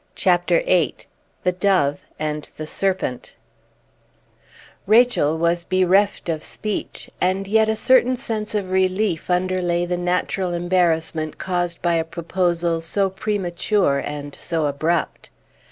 CHAPTER 0.15 0.63
VIII 0.63 0.95
THE 1.43 1.51
DOVE 1.51 2.03
AND 2.17 2.49
THE 2.57 2.65
SERPENT 2.65 3.35
Rachel 4.87 5.37
was 5.37 5.63
bereft 5.63 6.27
of 6.27 6.41
speech; 6.41 7.11
and 7.21 7.47
yet 7.47 7.69
a 7.69 7.75
certain 7.75 8.15
sense 8.15 8.55
of 8.55 8.71
relief 8.71 9.29
underlay 9.29 9.85
the 9.85 9.97
natural 9.97 10.53
embarrassment 10.53 11.37
caused 11.37 11.83
by 11.83 11.93
a 11.97 12.03
proposal 12.03 12.81
so 12.81 13.11
premature 13.11 13.99
and 13.99 14.33
so 14.33 14.65
abrupt. 14.65 15.29